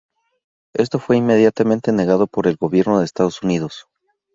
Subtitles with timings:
[0.73, 3.85] Esto fue inmediatamente negado por el Gobierno de Estados Unidos.